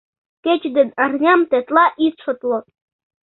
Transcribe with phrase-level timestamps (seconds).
[0.43, 2.57] Кече ден арням тетла ит шотло